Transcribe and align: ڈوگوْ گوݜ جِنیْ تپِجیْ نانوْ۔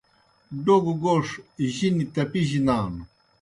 ڈوگوْ 0.63 0.93
گوݜ 1.03 1.25
جِنیْ 1.75 2.05
تپِجیْ 2.13 2.59
نانوْ۔ 2.65 3.01